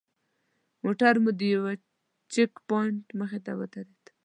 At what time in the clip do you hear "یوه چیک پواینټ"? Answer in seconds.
1.53-3.05